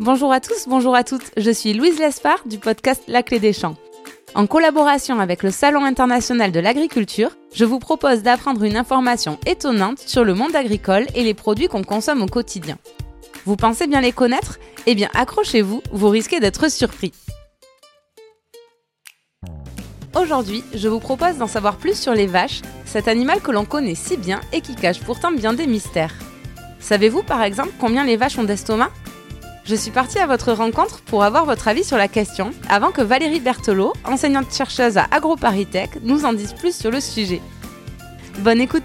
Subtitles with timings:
[0.00, 1.30] Bonjour à tous, bonjour à toutes.
[1.36, 3.76] Je suis Louise Lespard du podcast La Clé des Champs.
[4.34, 10.00] En collaboration avec le Salon international de l'agriculture, je vous propose d'apprendre une information étonnante
[10.00, 12.76] sur le monde agricole et les produits qu'on consomme au quotidien.
[13.44, 14.58] Vous pensez bien les connaître?
[14.86, 17.12] Eh bien accrochez-vous, vous risquez d'être surpris.
[20.20, 23.94] Aujourd'hui, je vous propose d'en savoir plus sur les vaches, cet animal que l'on connaît
[23.94, 26.14] si bien et qui cache pourtant bien des mystères.
[26.80, 28.90] Savez-vous par exemple combien les vaches ont d'estomac?
[29.64, 33.00] Je suis partie à votre rencontre pour avoir votre avis sur la question, avant que
[33.00, 37.40] Valérie Berthelot, enseignante chercheuse à AgroParisTech, nous en dise plus sur le sujet.
[38.40, 38.82] Bonne écoute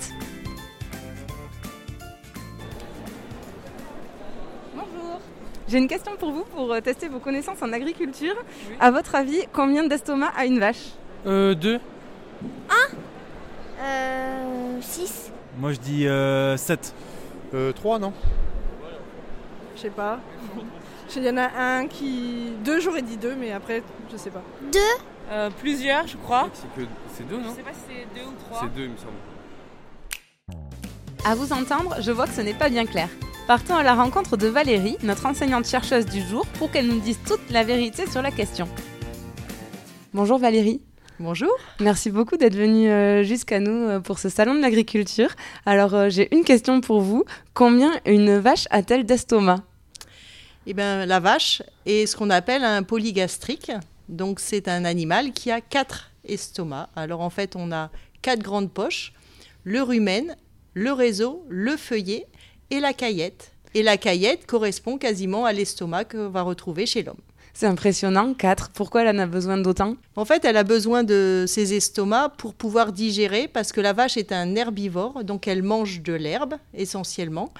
[4.74, 5.20] Bonjour
[5.68, 8.36] J'ai une question pour vous pour euh, tester vos connaissances en agriculture.
[8.80, 10.94] À votre avis, combien d'estomac a une vache?
[11.26, 11.80] Euh, deux.
[13.84, 14.80] Euh.
[14.80, 15.32] 6.
[15.58, 16.94] Moi je dis euh, 7.
[17.54, 18.14] Euh, 3, non?
[19.80, 20.20] Je sais pas.
[21.16, 22.52] Il y en a un qui.
[22.66, 23.82] Deux, j'aurais dit deux, mais après,
[24.12, 24.44] je sais pas.
[24.74, 24.80] 2.
[25.32, 26.50] Euh, plusieurs, je crois.
[26.52, 28.60] C'est que c'est 2, non Je sais pas si c'est deux ou trois.
[28.64, 29.14] C'est 2, il me semble.
[31.24, 33.08] À vous entendre, je vois que ce n'est pas bien clair.
[33.48, 37.20] Partons à la rencontre de Valérie, notre enseignante chercheuse du jour, pour qu'elle nous dise
[37.26, 38.68] toute la vérité sur la question.
[40.14, 40.82] Bonjour Valérie.
[41.22, 41.52] Bonjour.
[41.80, 45.30] Merci beaucoup d'être venue euh, jusqu'à nous euh, pour ce salon de l'agriculture.
[45.66, 47.24] Alors j'ai une question pour vous.
[47.54, 49.64] Combien une vache a-t-elle d'estomac?
[50.72, 53.72] Eh bien, la vache est ce qu'on appelle un polygastrique.
[54.08, 56.90] Donc, c'est un animal qui a quatre estomacs.
[56.96, 57.90] Alors, en fait, on a
[58.22, 59.14] quatre grandes poches
[59.64, 60.36] le rumen,
[60.76, 62.28] le réseau, le feuillet
[62.70, 63.52] et la caillette.
[63.74, 67.18] Et la caillette correspond quasiment à l'estomac qu'on va retrouver chez l'homme.
[67.54, 68.70] C'est impressionnant, 4.
[68.70, 69.96] Pourquoi elle en a besoin d'autant?
[70.16, 74.18] En fait, elle a besoin de ces estomacs pour pouvoir digérer parce que la vache
[74.18, 77.52] est un herbivore, donc elle mange de l'herbe essentiellement.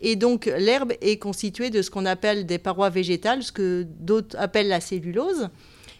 [0.00, 4.36] Et donc l'herbe est constituée de ce qu'on appelle des parois végétales, ce que d'autres
[4.38, 5.48] appellent la cellulose.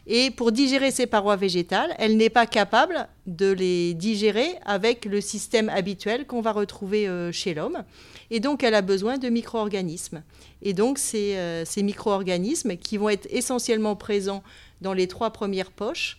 [0.07, 5.21] Et pour digérer ces parois végétales, elle n'est pas capable de les digérer avec le
[5.21, 7.85] système habituel qu'on va retrouver euh, chez l'homme.
[8.31, 10.23] Et donc, elle a besoin de micro-organismes.
[10.61, 14.43] Et donc, euh, ces micro-organismes qui vont être essentiellement présents
[14.81, 16.19] dans les trois premières poches,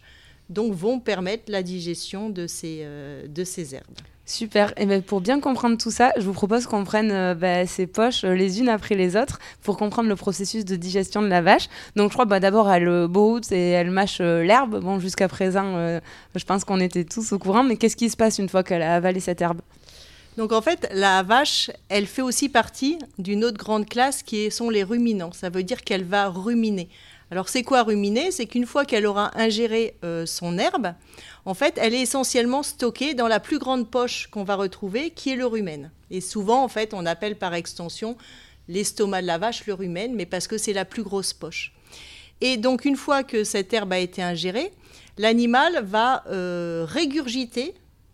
[0.49, 3.99] donc vont permettre la digestion de ces, euh, de ces herbes.
[4.25, 4.73] Super.
[4.77, 8.23] Et bien pour bien comprendre tout ça, je vous propose qu'on prenne euh, ces poches
[8.23, 11.67] euh, les unes après les autres pour comprendre le processus de digestion de la vache.
[11.97, 14.79] Donc je crois bah, d'abord elle euh, et elle mâche euh, l'herbe.
[14.81, 15.99] Bon jusqu'à présent, euh,
[16.35, 17.63] je pense qu'on était tous au courant.
[17.63, 19.59] Mais qu'est-ce qui se passe une fois qu'elle a avalé cette herbe?
[20.37, 24.69] Donc en fait, la vache, elle fait aussi partie d'une autre grande classe qui sont
[24.69, 25.31] les ruminants.
[25.33, 26.89] Ça veut dire qu'elle va ruminer.
[27.31, 28.31] Alors c'est quoi ruminer?
[28.31, 30.93] C'est qu'une fois qu'elle aura ingéré euh, son herbe,
[31.45, 35.31] en fait, elle est essentiellement stockée dans la plus grande poche qu'on va retrouver, qui
[35.31, 35.91] est le rumen.
[36.11, 38.17] Et souvent, en fait, on appelle par extension
[38.67, 41.73] l'estomac de la vache le rumen, mais parce que c'est la plus grosse poche.
[42.41, 44.71] Et donc une fois que cette herbe a été ingérée,
[45.17, 47.73] l'animal va euh, régurgiter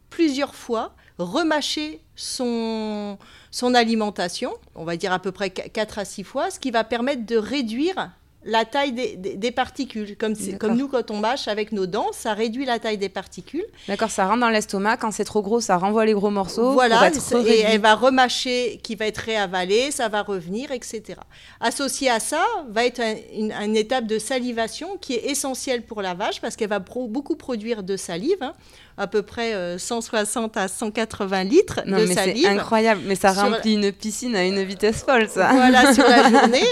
[0.10, 3.18] plusieurs fois, remâcher son,
[3.52, 6.84] son alimentation, on va dire à peu près 4 à 6 fois, ce qui va
[6.84, 8.12] permettre de réduire
[8.46, 10.16] la taille des, des- des particules.
[10.18, 10.34] Comme,
[10.78, 13.66] nous, quand on mâche avec nos dents, ça réduit la taille des particules.
[13.88, 14.96] D'accord, ça rentre dans l'estomac.
[14.98, 16.72] Quand c'est trop gros, ça renvoie les gros morceaux.
[16.72, 17.12] Voilà,
[17.46, 21.16] et elle va remâcher, qui va être réavalée, ça va revenir, etc.
[21.60, 26.02] Associé à ça, va être un- une, une étape de salivation qui est essentielle pour
[26.02, 28.54] la vache parce qu'elle va pro- beaucoup produire de salive, hein,
[28.98, 32.46] à peu près euh, 160 à 180 litres Non de mais c'est salive.
[32.48, 33.02] incroyable.
[33.06, 35.50] Mais ça Sur- remplit une piscine à une vitesse folle, ça.
[35.52, 36.64] Voilà, sur la journée.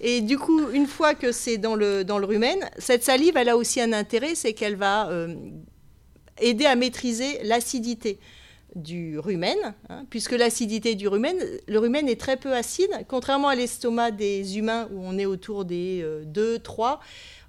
[0.00, 3.48] Et du coup, une fois que c'est dans le, dans le rumen, cette salive, elle
[3.48, 5.34] a aussi un intérêt, c'est qu'elle va euh,
[6.38, 8.18] aider à maîtriser l'acidité
[8.74, 9.56] du rumen,
[9.88, 11.36] hein, puisque l'acidité du rumen,
[11.66, 15.64] le rumen est très peu acide, contrairement à l'estomac des humains où on est autour
[15.64, 17.00] des euh, 2, 3,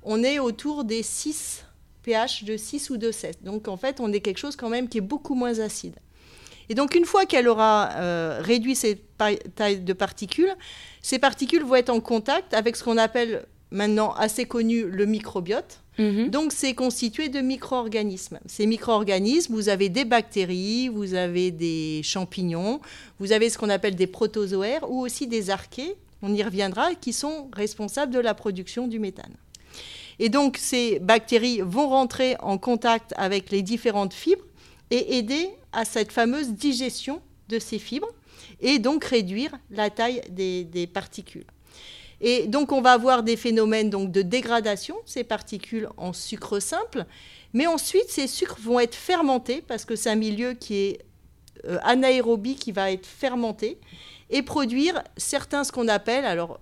[0.03, 1.65] on est autour des 6
[2.03, 3.43] pH de 6 ou de 7.
[3.43, 5.95] Donc en fait, on est quelque chose quand même qui est beaucoup moins acide.
[6.69, 8.97] Et donc une fois qu'elle aura euh, réduit ses
[9.55, 10.53] tailles de particules,
[11.07, 15.79] ces particules vont être en contact avec ce qu'on appelle maintenant assez connu le microbiote.
[15.97, 16.27] Mhm.
[16.31, 18.39] Donc c'est constitué de micro-organismes.
[18.45, 22.81] Ces micro-organismes, vous avez des bactéries, vous avez des champignons,
[23.19, 27.13] vous avez ce qu'on appelle des protozoaires ou aussi des archées, on y reviendra, qui
[27.13, 29.33] sont responsables de la production du méthane.
[30.19, 34.43] Et donc ces bactéries vont rentrer en contact avec les différentes fibres
[34.91, 38.11] et aider à cette fameuse digestion de ces fibres
[38.59, 41.45] et donc réduire la taille des, particules.
[42.21, 47.05] Et donc on va avoir des phénomènes donc, de dégradation ces particules en sucre simple,
[47.53, 50.99] mais ensuite ces sucres vont être fermentés parce que c'est un milieu qui est
[51.65, 53.77] euh, anaérobie qui va être fermenté
[54.29, 56.59] et produire certains ce qu'on appelle alors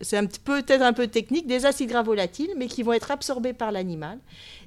[0.00, 3.72] c'est peut-être un peu technique, des acides gras volatiles, mais qui vont être absorbés par
[3.72, 4.18] l'animal,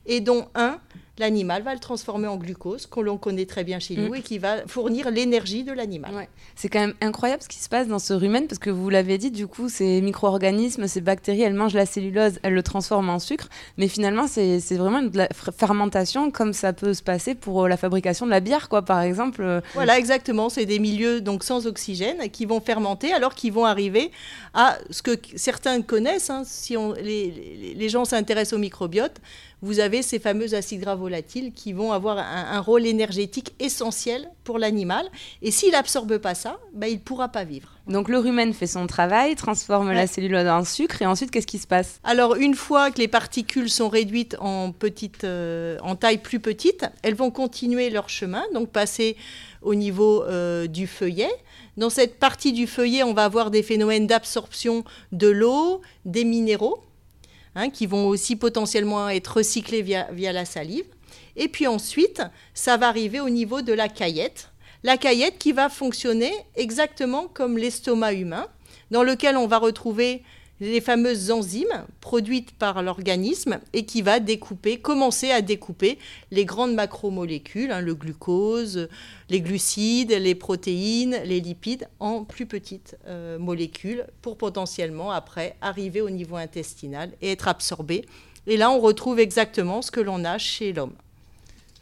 [0.06, 0.80] et dont un
[1.18, 4.16] l'animal va le transformer en glucose, qu'on l'on connaît très bien chez nous, Mm.
[4.16, 6.14] et qui va fournir l'énergie de l'animal.
[6.14, 6.28] Ouais.
[6.56, 9.18] C'est quand même incroyable ce qui se passe dans ce rumen parce que vous l'avez
[9.18, 13.20] dit, du coup, ces micro-organismes, ces bactéries, elles mangent la cellulose, elles le transforment en
[13.20, 13.48] sucre.
[13.78, 17.78] Mais finalement, c'est vraiment de la fermentation comme ça peut se passer pour euh, la
[17.78, 19.42] fabrication de la bière, quoi, par exemple.
[19.42, 20.50] euh, Voilà, exactement.
[20.50, 24.12] C'est des milieux donc sans oxygène qui vont fermenter, alors qu'ils vont arriver
[24.54, 26.30] à ce que certains connaissent.
[26.30, 29.18] hein, si on, les, les- les gens s'intéressent au microbiote,
[29.62, 34.30] vous avez ces fameux acides gras volatiles qui vont avoir un, un rôle énergétique essentiel
[34.44, 35.08] pour l'animal.
[35.42, 37.70] Et s'il n'absorbe pas ça, ben, il ne pourra pas vivre.
[37.88, 40.08] Donc le rumen fait son travail, transforme la Ouais.
[40.08, 42.00] cellulose en sucre, et ensuite, qu'est-ce qui se passe?
[42.04, 46.86] Alors une fois que les particules sont réduites en, petite, euh, en taille plus petite,
[47.04, 49.16] elles vont continuer leur chemin, donc passer
[49.62, 51.30] au niveau euh, du feuillet.
[51.78, 56.80] Dans cette partie du feuillet, on va avoir des phénomènes d'absorption de l'eau, des minéraux,
[57.56, 60.86] hein, qui vont aussi potentiellement être recyclés via, via la salive.
[61.36, 62.22] Et puis ensuite,
[62.54, 64.52] ça va arriver au niveau de la caillette.
[64.84, 68.48] La caillette qui va fonctionner exactement comme l'estomac humain,
[68.92, 70.24] dans lequel on va retrouver
[70.62, 76.00] les fameuses enzymes produites par l'organisme et qui va découper, commencer à découper
[76.32, 78.88] les grandes macromolécules, hein, le glucose,
[79.30, 86.02] les glucides, les protéines, les lipides, en plus petites euh, molécules pour potentiellement après arriver
[86.02, 88.06] au niveau intestinal et être absorbées.
[88.48, 90.94] Et là, on retrouve exactement ce que l'on a chez l'homme.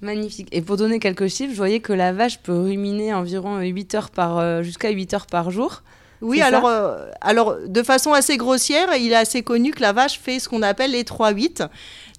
[0.01, 0.49] Magnifique.
[0.51, 4.09] Et pour donner quelques chiffres, je voyais que la vache peut ruminer environ 8 heures
[4.09, 5.83] par, euh, jusqu'à 8 heures par jour.
[6.23, 10.19] Oui, alors, euh, alors de façon assez grossière, il est assez connu que la vache
[10.19, 11.67] fait ce qu'on appelle les 3-8.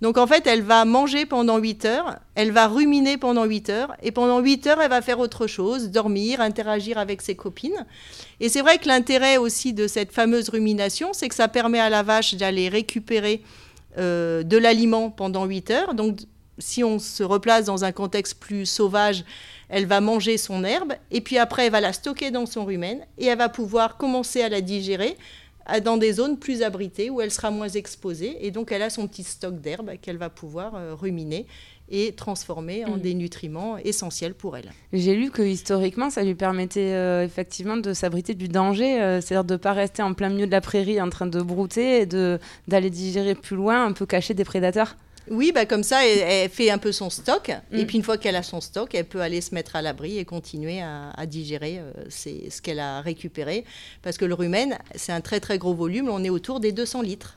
[0.03, 3.95] Donc en fait, elle va manger pendant 8 heures, elle va ruminer pendant 8 heures,
[4.03, 7.87] et pendant 8 heures, elle va faire autre chose, dormir, interagir avec ses copines.
[8.41, 11.89] Et c'est vrai que l'intérêt aussi de cette fameuse rumination, c'est que ça permet à
[11.89, 13.43] la vache d'aller récupérer
[13.97, 15.95] euh, de l'aliment pendant 8 heures.
[15.95, 16.19] Donc
[16.59, 19.25] si on se replace dans un contexte plus sauvage,
[19.69, 23.01] elle va manger son herbe et puis après elle va la stocker dans son rumen
[23.19, 25.17] et elle va pouvoir commencer à la digérer
[25.83, 29.09] dans des zones plus abritées où elle sera moins exposée et donc elle a son
[29.09, 31.47] petit stock d'herbe qu'elle va pouvoir euh, ruminer
[31.91, 33.01] et transformer en Mhm.
[33.01, 34.73] des nutriments essentiels pour elle.
[34.93, 39.45] J'ai lu que historiquement, ça lui permettait euh, effectivement de s'abriter du danger, euh, c'est-à-dire
[39.45, 42.07] de ne pas rester en plein milieu de la prairie en train de brouter et
[42.07, 44.97] d'aller digérer plus loin, un peu caché des prédateurs.
[45.31, 47.51] Oui, bah comme ça, elle, elle fait un peu son stock.
[47.73, 47.87] Et Mm.
[47.87, 50.25] puis une fois qu'elle a son stock, elle peut aller se mettre à l'abri et
[50.25, 53.65] continuer à, à digérer euh, ce qu'elle a récupéré.
[54.03, 56.09] Parce que le rumen, c'est un très très gros volume.
[56.09, 57.37] On est autour des 200 litres.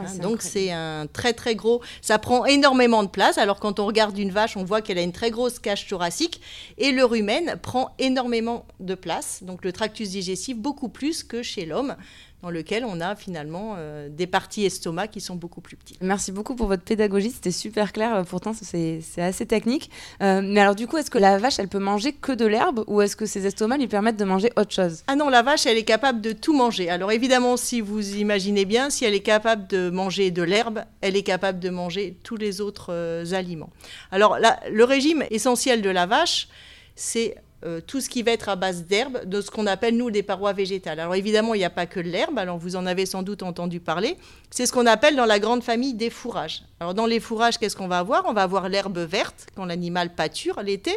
[0.00, 1.82] Ah, Hein, donc c'est un très très gros.
[2.02, 3.36] Ça prend énormément de place.
[3.36, 6.40] Alors quand on regarde une vache, on voit qu'elle a une très grosse cage thoracique
[6.78, 9.40] et le rumen prend énormément de place.
[9.42, 11.96] Donc le tractus digestif beaucoup plus que chez l'homme,
[12.42, 16.00] dans lequel on a finalement euh, des parties estomac qui sont beaucoup plus petites.
[16.00, 19.90] Merci beaucoup pour votre pédagogie, c'était super clair, euh, pourtant c'est c'est assez technique.
[20.22, 22.84] Euh, mais alors du coup, est-ce que la vache, elle peut manger que de l'herbe
[22.86, 25.02] ou est-ce que ses estomacs lui permettent de manger autre chose?
[25.08, 26.90] Ah non, la vache, elle est capable de tout manger.
[26.90, 31.16] Alors évidemment, si vous imaginez bien, si elle est capable de manger de l'herbe, elle
[31.16, 33.70] est capable de manger tous les autres euh, aliments.
[34.12, 36.48] Alors là, le régime essentiel de la vache,
[36.94, 40.10] c'est euh, tout ce qui va être à base d'herbe, de ce qu'on appelle nous
[40.10, 41.00] des parois végétales.
[41.00, 43.80] Alors évidemment, il n'y a pas que l'herbe, alors vous en avez sans doute entendu
[43.80, 44.16] parler.
[44.50, 46.62] C'est ce qu'on appelle dans la grande famille des fourrages.
[46.78, 48.24] Alors dans les fourrages, qu'est-ce qu'on va avoir?
[48.26, 50.96] On va avoir l'herbe verte quand l'animal pâture l'été,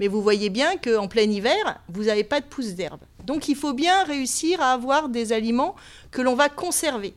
[0.00, 3.00] mais vous voyez bien qu'en plein hiver, vous n'avez pas de pousse d'herbe.
[3.24, 5.76] Donc il faut bien réussir à avoir des aliments
[6.10, 7.14] que l'on va conserver.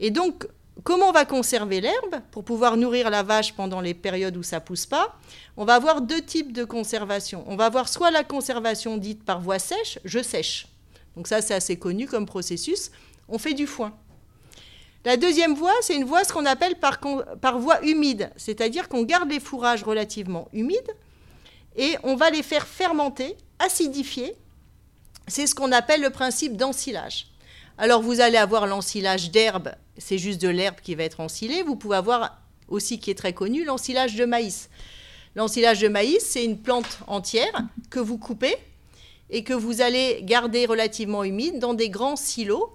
[0.00, 0.46] Et donc,
[0.82, 4.60] comment on va conserver l'herbe pour pouvoir nourrir la vache pendant les périodes où ça
[4.60, 5.16] pousse pas
[5.56, 7.44] On va avoir deux types de conservation.
[7.46, 10.66] On va avoir soit la conservation dite par voie sèche, je sèche.
[11.16, 12.90] Donc ça, c'est assez connu comme processus.
[13.28, 13.94] On fait du foin.
[15.04, 16.98] La deuxième voie, c'est une voie ce qu'on appelle par,
[17.40, 20.90] par voie humide, c'est-à-dire qu'on garde les fourrages relativement humides
[21.76, 24.34] et on va les faire fermenter, acidifier.
[25.28, 27.28] C'est ce qu'on appelle le principe d'ensilage.
[27.76, 31.62] Alors vous allez avoir l'ensilage d'herbe, c'est juste de l'herbe qui va être ensilée.
[31.62, 32.38] Vous pouvez avoir
[32.68, 34.70] aussi, qui est très connu, l'ensilage de maïs.
[35.36, 38.56] L'ensilage de maïs, c'est une plante entière que vous coupez
[39.30, 42.72] et que vous allez garder relativement humide dans des grands silos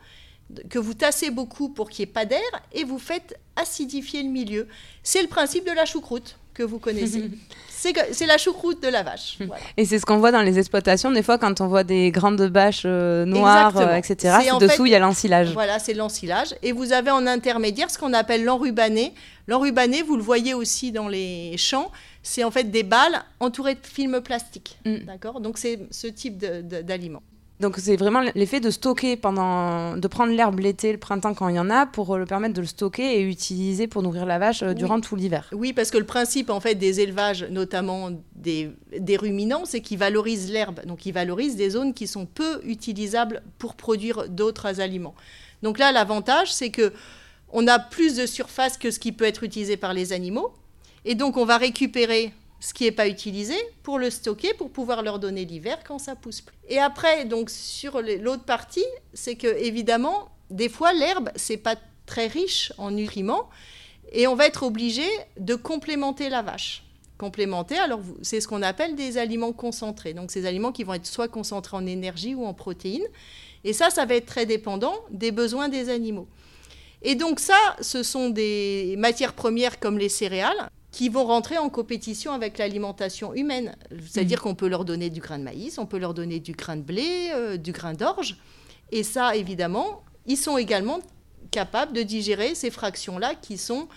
[0.69, 2.41] que vous tassez beaucoup pour qu'il n'y ait pas d'air
[2.73, 4.67] et vous faites acidifier le milieu.
[5.03, 7.29] C'est le principe de la choucroute que vous connaissez.
[8.11, 9.37] C'est la choucroute de la vache.
[9.39, 9.61] Voilà.
[9.77, 12.41] Et c'est ce qu'on voit dans les exploitations, des fois quand on voit des grandes
[12.49, 14.35] bâches euh, noires, euh, etc.
[14.59, 15.53] Dessous, il y a l'ensilage.
[15.53, 16.55] Voilà, c'est l'ensilage.
[16.61, 19.13] Et vous avez en intermédiaire ce qu'on appelle l'enrubané.
[19.47, 23.79] L'enrubané, vous le voyez aussi dans les champs, c'est en fait des balles entourées de
[23.87, 24.77] films plastiques.
[24.85, 24.97] Mm.
[25.07, 25.39] D'accord?
[25.39, 27.23] Donc c'est ce type de- de- d'aliment.
[27.59, 31.55] Donc c'est vraiment l'effet de stocker pendant, de prendre l'herbe l'été, le printemps quand il
[31.55, 34.63] y en a, pour le permettre de le stocker et utiliser pour nourrir la vache
[34.63, 35.49] euh, durant tout l'hiver.
[35.51, 39.97] Oui, parce que le principe en fait des élevages, notamment des, des ruminants, c'est qu'ils
[39.97, 40.85] valorisent l'herbe.
[40.85, 45.15] Donc ils valorisent des zones qui sont peu utilisables pour produire d'autres aliments.
[45.61, 46.93] Donc là, l'avantage, c'est que
[47.51, 50.53] on a plus de surface que ce qui peut être utilisé par les animaux,
[51.03, 55.01] et donc on va récupérer ce qui n'est pas utilisé pour le stocker, pour pouvoir
[55.01, 56.55] leur donner l'hiver quand ça pousse plus.
[56.67, 61.75] Et après, donc sur l'autre partie, c'est que évidemment, des fois l'herbe c'est pas
[62.05, 63.49] très riche en nutriments
[64.11, 65.05] et on va être obligé
[65.37, 66.83] de complémenter la vache.
[67.17, 70.13] Complémenter, alors c'est ce qu'on appelle des aliments concentrés.
[70.13, 73.07] Donc ces aliments qui vont être soit concentrés en énergie ou en protéines.
[73.65, 76.27] Et ça, ça va être très dépendant des besoins des animaux.
[77.01, 81.69] Et donc ça, ce sont des matières premières comme les céréales qui vont rentrer en
[81.69, 83.75] compétition avec l'alimentation humaine.
[84.07, 84.41] C'est-à-dire mmh.
[84.41, 86.81] qu'on peut leur donner du grain de maïs, on peut leur donner du grain de
[86.81, 88.37] blé, euh, du grain d'orge.
[88.91, 90.99] Et ça, évidemment, ils sont également
[91.51, 93.87] capables de digérer ces fractions-là qui sont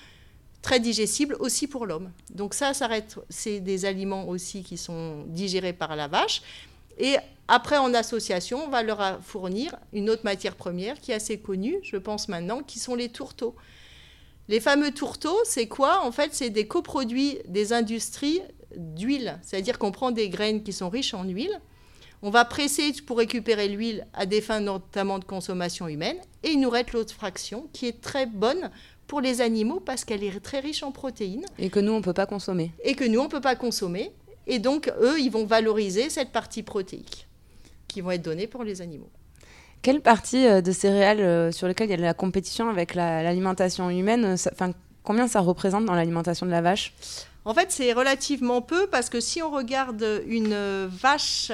[0.61, 2.11] très digestibles aussi pour l'homme.
[2.31, 2.89] Donc ça, ça
[3.29, 6.43] c'est des aliments aussi qui sont digérés par la vache.
[6.99, 7.17] Et
[7.49, 11.79] après, en association, on va leur fournir une autre matière première qui est assez connue,
[11.83, 13.55] je pense maintenant, qui sont les tourteaux.
[14.53, 16.05] Les fameux tourteaux, c'est quoi?
[16.05, 18.43] En fait, c'est des coproduits des industries
[18.77, 19.41] d'huile.
[19.41, 21.59] C'est-à-dire qu'on prend des graines qui sont riches en huile,
[22.21, 26.61] on va presser pour récupérer l'huile à des fins notamment de consommation humaine, et il
[26.61, 28.71] nous reste l'autre fraction qui est très bonne
[29.07, 31.47] pour les animaux parce qu'elle est très riche en protéines.
[31.59, 32.73] Et que nous, on ne peut pas consommer.
[32.85, 34.13] Et que nous, on ne peut pas consommer.
[34.47, 37.27] Et donc, eux, ils vont valoriser cette partie protéique
[37.89, 39.09] qui vont être données pour les animaux.
[39.83, 42.95] Quelle partie euh, de céréales euh, sur lesquelles il y a de la compétition avec
[42.95, 44.73] l'alimentation humaine, euh, enfin,
[45.03, 46.95] combien ça représente dans l'alimentation de la vache?
[47.45, 51.51] En fait, c'est relativement peu parce que si on regarde une vache,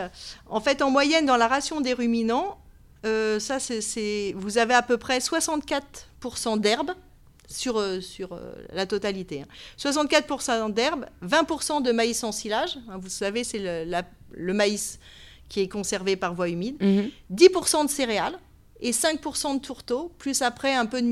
[0.50, 2.58] en fait, en moyenne, dans la ration des ruminants,
[3.04, 6.90] ça, c'est, vous avez à peu près 64% d'herbe
[7.48, 8.38] sur, sur
[8.70, 9.46] la totalité.
[9.78, 10.68] 64% hein.
[10.68, 12.76] d'herbe, 20% de maïs en silage.
[12.90, 13.90] Hein, vous savez, c'est le,
[14.32, 14.98] le maïs
[15.48, 17.86] qui est conservé par voie humide, 10% mhm.
[17.86, 18.38] de céréales
[18.80, 21.06] et 5% de tourteaux, plus après un peu de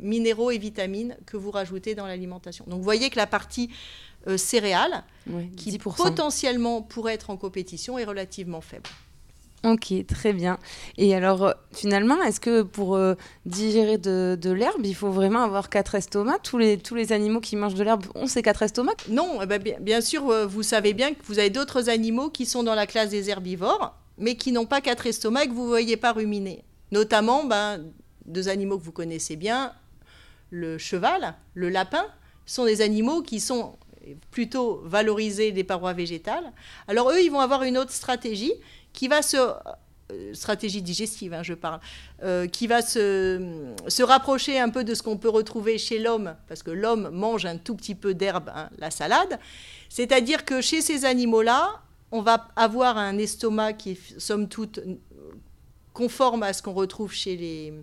[0.00, 2.64] minéraux et vitamines que vous rajoutez dans l'alimentation.
[2.68, 3.70] Donc vous voyez que la partie
[4.28, 5.04] euh, céréales,
[5.56, 8.88] qui potentiellement pourrait être en compétition, est relativement faible.
[9.66, 10.58] Ok, très bien.
[10.96, 13.14] Et alors, euh, finalement, est-ce que pour euh,
[13.46, 16.40] digérer de, l'herbe, il faut vraiment avoir quatre estomacs?
[16.44, 19.08] Tous les, tous les animaux qui mangent de l'herbe ont ces quatre estomacs?
[19.08, 22.46] Non, eh ben, bien, sûr, euh, vous savez bien que vous avez d'autres animaux qui
[22.46, 25.68] sont dans la classe des herbivores, mais qui n'ont pas quatre estomacs que vous ne
[25.68, 26.62] voyez pas ruminer.
[26.92, 27.82] Notamment, ben,
[28.24, 29.72] deux animaux que vous connaissez bien,
[30.50, 32.06] le cheval, le lapin,
[32.44, 33.76] sont des animaux qui sont
[34.30, 36.52] plutôt valorisés des parois végétales.
[36.86, 38.52] Alors eux, ils vont avoir une autre stratégie
[38.96, 41.80] qui va se euh, stratégie digestive, hein, je parle,
[42.22, 46.36] euh, qui va se, se, rapprocher un peu de ce qu'on peut retrouver chez l'homme,
[46.48, 49.38] parce que l'homme mange un tout petit peu d'herbe, hein, la salade.
[49.88, 54.80] C'est-à-dire que chez ces animaux-là, on va avoir un estomac qui est, somme toute,
[55.92, 57.74] conforme à ce qu'on retrouve chez les,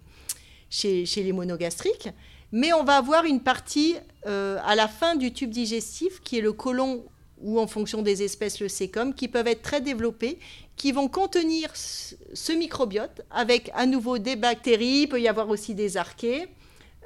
[0.70, 2.10] chez, les monogastriques,
[2.54, 3.96] mais on va avoir une partie
[4.28, 7.04] euh, à la fin du tube digestif qui est le côlon
[7.44, 10.40] ou en fonction des espèces le sécom, qui peuvent être très développés,
[10.76, 15.76] qui vont contenir ce microbiote avec à nouveau des bactéries, il peut y avoir aussi
[15.76, 16.48] des archées.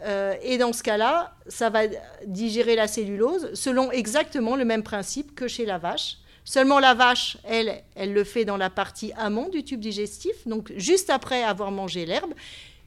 [0.04, 1.82] Euh, et dans ce cas-là, ça va
[2.26, 6.18] digérer la cellulose selon exactement le même principe que chez la vache.
[6.46, 10.72] Seulement la vache, elle, elle le fait dans la partie amont du tube digestif, donc
[10.78, 12.34] juste après avoir mangé l'herbe.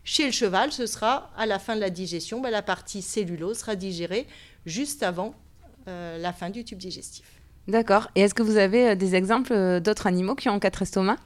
[0.03, 3.59] Chez le cheval, ce sera à la fin de la digestion, ben, la partie cellulose
[3.59, 4.27] sera digérée
[4.65, 5.35] juste avant
[5.89, 7.40] euh, la fin du tube digestif.
[7.71, 8.09] D'accord.
[8.17, 11.19] Et est-ce que vous avez euh, des exemples euh, d'autres animaux qui ont quatre estomacs?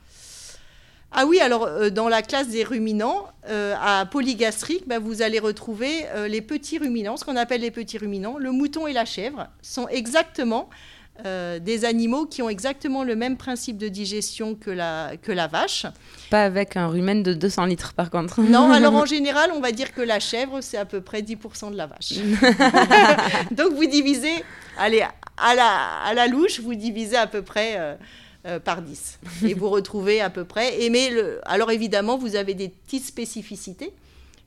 [1.11, 6.07] Ah oui, alors euh, dans la classe des ruminants, à polygastrique, bah, vous allez retrouver
[6.29, 8.39] les petits ruminants, ce qu'on appelle les petits ruminants.
[8.39, 10.71] Le mouton et la chèvre sont exactement
[11.23, 15.85] des animaux qui ont exactement le même principe de digestion que la, que la vache.
[16.31, 18.41] Pas avec un rumen de 200 litres par contre.
[18.41, 21.71] Non, alors en général, on va dire que la chèvre, c'est à peu près 10%
[21.71, 22.15] de la vache.
[23.51, 24.43] Donc vous divisez,
[24.79, 25.05] allez,
[25.37, 27.95] à la, à la louche, vous divisez à peu près euh,
[28.47, 29.19] euh, par 10.
[29.47, 30.83] Et vous retrouvez à peu près.
[30.83, 33.93] Et mais le, alors évidemment, vous avez des petites spécificités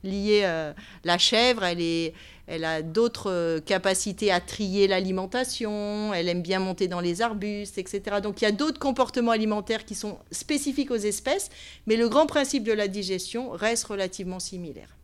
[0.04, 0.44] liées.
[0.44, 0.72] à euh,
[1.04, 2.14] la chèvre, elle, est,
[2.46, 8.18] elle a d'autres capacités à trier l'alimentation, elle aime bien monter dans les arbustes, etc.
[8.22, 11.50] Donc il y a d'autres comportements alimentaires qui sont spécifiques aux espèces,
[11.86, 14.97] mais le grand principe de la digestion reste relativement similaire.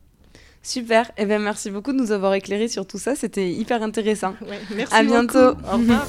[0.64, 1.10] Super.
[1.18, 3.14] Eh bien, merci beaucoup de nous avoir éclairé sur tout ça.
[3.14, 4.34] C'était hyper intéressant.
[4.74, 5.50] merci à bientôt.
[5.72, 6.08] Au revoir.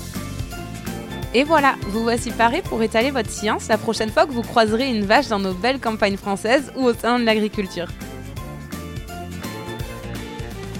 [1.33, 4.89] Et voilà, vous voici parés pour étaler votre science la prochaine fois que vous croiserez
[4.89, 7.89] une vache dans nos belles campagnes françaises ou au sein de l'agriculture.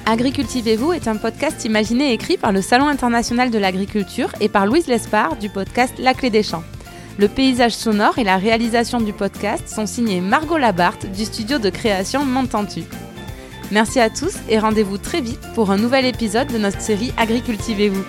[0.05, 4.65] Agricultivez-vous est un podcast imaginé et écrit par le Salon international de l'agriculture et par
[4.65, 6.63] Louise Lespard du podcast La Clé des Champs.
[7.17, 11.70] Le paysage sonore et la réalisation du podcast sont signés Margot Labarthe du studio de
[11.70, 12.84] création Montentu.
[13.72, 18.03] Merci à tous et rendez-vous très vite pour un nouvel épisode de notre série Agricultivez-vous.